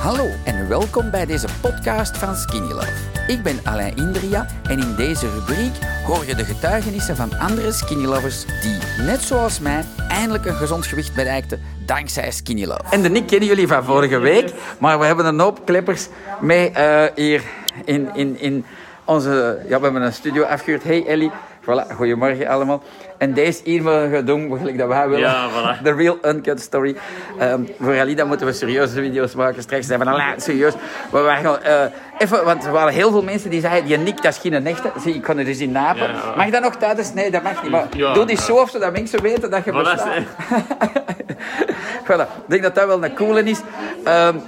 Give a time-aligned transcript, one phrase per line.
[0.00, 2.92] Hallo en welkom bij deze podcast van Skinny Love.
[3.26, 5.72] Ik ben Alain Indria en in deze rubriek
[6.06, 10.86] hoor je de getuigenissen van andere Skinny Lovers die, net zoals mij, eindelijk een gezond
[10.86, 12.82] gewicht bereikten dankzij Skinny Love.
[12.90, 16.08] En de Nick kennen jullie van vorige week, maar we hebben een hoop klippers
[16.40, 17.42] mee uh, hier
[17.84, 18.64] in, in, in
[19.04, 19.58] onze...
[19.68, 20.82] Ja, we hebben een studio afgehuurd.
[20.82, 21.30] Hey Ellie.
[21.60, 22.82] Voilà, goedemorgen allemaal.
[23.18, 25.30] En deze hier mogen we doen, gelijk dat wij willen.
[25.30, 25.82] Ja, voilà.
[25.84, 26.96] The real uncut story.
[27.42, 29.62] Um, voor Alida moeten we serieuze video's maken.
[29.62, 30.74] Straks zijn we al serieus.
[31.12, 31.82] Maar we gaan, uh,
[32.18, 34.90] even, want er waren heel veel mensen die zeiden, die Nick, dat is geen echte.
[34.98, 36.02] Zie, ik kon er dus in napen.
[36.02, 36.34] Ja, ja.
[36.36, 37.14] Mag dat nog tijdens?
[37.14, 37.70] Nee, dat mag niet.
[37.70, 40.22] Maar ja, doe die zo of zodat mensen weten dat je voilà, bestaat.
[42.08, 42.26] voilà.
[42.26, 43.60] Ik denk dat dat wel een coole is.
[44.06, 44.42] Um,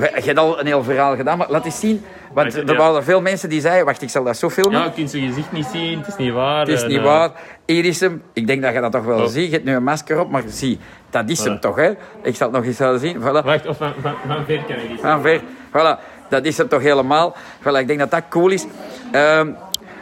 [0.00, 2.04] je hebt al een heel verhaal gedaan, maar laat eens zien.
[2.32, 4.78] Want er waren veel mensen die zeiden, wacht, ik zal dat zo filmen.
[4.78, 6.58] Ja, je kunt zijn gezicht niet zien, het is niet waar.
[6.58, 7.30] Het is niet uh, waar.
[7.66, 8.22] Hier is hem.
[8.32, 9.26] Ik denk dat je dat toch wel oh.
[9.26, 9.46] ziet.
[9.46, 10.78] Je hebt nu een masker op, maar zie,
[11.10, 11.44] dat is voilà.
[11.44, 11.90] hem toch, hè.
[12.22, 13.20] Ik zal het nog eens laten zien.
[13.20, 13.44] Voilà.
[13.44, 16.12] Wacht, of van, van, van ver kan ik eens Van ver, voilà.
[16.28, 17.36] Dat is hem toch helemaal.
[17.60, 18.66] Voilà, ik denk dat dat cool is.
[19.12, 19.56] Um,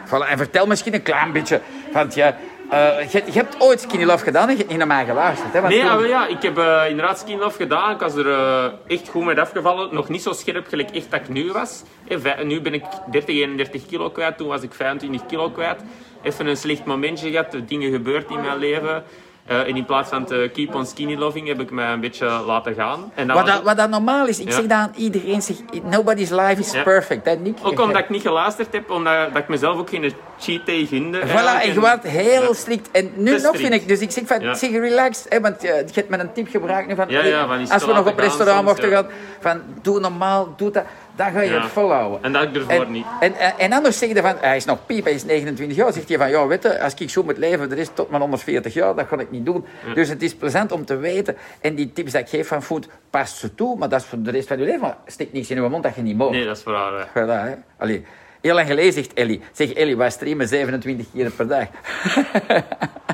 [0.05, 0.29] voilà.
[0.29, 2.35] En vertel misschien een klein beetje, want ja...
[2.73, 5.53] Uh, je, hebt ooit Skinny Love gedaan en je hebt niet naar mij geluisterd.
[5.53, 5.61] Hè?
[5.61, 6.07] Want nee, toen...
[6.07, 7.93] ja, ik heb uh, inderdaad Skinny Love gedaan.
[7.93, 9.93] Ik was er uh, echt goed mee afgevallen.
[9.93, 11.83] Nog niet zo scherp gelijk echt dat ik nu was.
[12.07, 14.37] Hey, nu ben ik 30, 31 kilo kwijt.
[14.37, 15.81] Toen was ik 25 kilo kwijt.
[16.21, 17.55] Even een slecht momentje gehad.
[17.67, 19.03] Dingen gebeurd in mijn leven.
[19.51, 22.25] Uh, en in plaats van te keep on skinny loving heb ik mij een beetje
[22.27, 23.11] laten gaan.
[23.15, 24.53] En dat wat, dat, wat dat normaal is, ik ja.
[24.53, 26.83] zeg dat aan iedereen, zeg, nobody's life is ja.
[26.83, 27.25] perfect.
[27.25, 27.57] Hè, Nick?
[27.61, 31.19] Ook omdat ik niet geluisterd heb, omdat dat ik mezelf ook geen cheat day gunde.
[31.27, 32.53] Voilà, en je wordt heel ja.
[32.53, 32.91] strikt.
[32.91, 33.57] En nu nog strikt.
[33.57, 36.47] vind ik, dus ik zeg van, zeg relaxed, hè, want je hebt me een tip
[36.49, 39.07] gebruikt nu van, van als we nog op restaurant mochten gaan,
[39.39, 40.83] van doe normaal, doe dat.
[41.15, 41.61] Dan ga je ja.
[41.61, 42.23] het volhouden.
[42.23, 43.05] En dat ik ervoor en, niet.
[43.19, 45.93] En, en, en anders zeg je van, hij is nog piep, hij is 29 jaar.
[45.93, 48.21] Zegt hij van, ja, weet je, als ik zo moet leven, er is tot mijn
[48.21, 49.65] 140 jaar, dat kan ik niet doen.
[49.87, 49.93] Ja.
[49.93, 51.35] Dus het is plezant om te weten.
[51.61, 54.21] En die tips dat ik geef van food, past ze toe, maar dat is voor
[54.21, 54.81] de rest van je leven.
[54.81, 56.29] Maar stik niks in je mond dat je niet mag.
[56.29, 57.07] Nee, dat is voor haar.
[57.07, 57.53] Voilà, hè.
[57.77, 58.05] Allee.
[58.41, 59.41] Heel lang geleden zegt Ellie.
[59.51, 61.67] Zeg Ellie, wij streamen 27 keer per dag.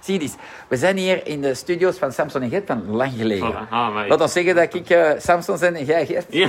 [0.00, 0.34] Zie eens,
[0.68, 3.52] we zijn hier in de studio's van Samson en Gert van lang geleden.
[3.52, 3.70] Voilà.
[3.70, 4.06] Ah.
[4.08, 6.26] Laat ons zeggen dat ik uh, Samson ben en jij Gert.
[6.28, 6.48] Ja.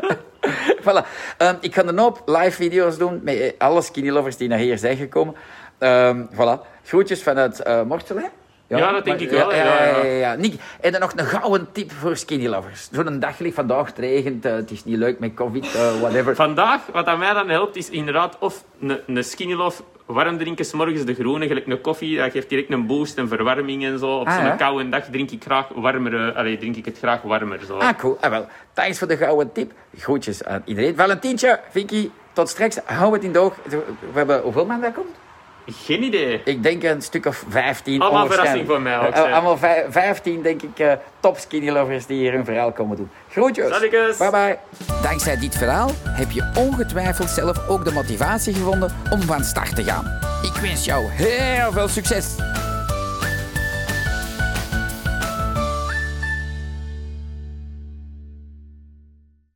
[0.86, 1.06] voilà.
[1.38, 4.78] Um, ik ga een hoop live video's doen met alle skinny lovers die naar hier
[4.78, 5.34] zijn gekomen.
[5.78, 6.60] Um, voilà.
[6.84, 8.26] Groetjes vanuit uh, Mortsel, hè?
[8.68, 9.54] Ja, ja, dat denk maar, ik wel.
[9.54, 10.36] Ja, ja, ja, ja,
[10.80, 12.88] en dan nog een gouden tip voor skinny lovers.
[12.92, 16.34] Zo'n dag ligt vandaag, het regent, uh, het is niet leuk met covid, uh, whatever.
[16.34, 20.64] Vandaag, wat aan mij dan helpt, is inderdaad of een, een skinny love warm drinken,
[20.64, 22.16] s morgens de groene, gelijk een koffie.
[22.16, 24.18] Dat geeft direct een boost, een verwarming en zo.
[24.18, 24.56] Op ah, zo'n ja?
[24.56, 27.60] koude dag drink ik, graag warmer, allee, drink ik het graag warmer.
[27.66, 27.78] Zo.
[27.78, 28.16] Ah, cool.
[28.20, 28.46] Ah, wel.
[28.72, 29.72] Thanks voor de gouden tip.
[29.96, 30.96] Groetjes aan iedereen.
[30.96, 32.78] Valentientje, Vicky, tot straks.
[32.84, 33.54] Hou het in de oog.
[33.64, 35.25] We hebben hoeveel man daar komt?
[35.66, 36.40] Geen idee.
[36.44, 38.00] Ik denk een stuk of 15.
[38.00, 39.16] Allemaal verrassing voor mij ook.
[39.16, 43.10] Uh, allemaal 15, denk ik, uh, top skinny lovers die hier hun verhaal komen doen.
[43.30, 44.16] Groetjes.
[44.18, 44.58] Bye bye.
[45.02, 49.84] Dankzij dit verhaal heb je ongetwijfeld zelf ook de motivatie gevonden om van start te
[49.84, 50.04] gaan.
[50.42, 52.34] Ik wens jou heel veel succes.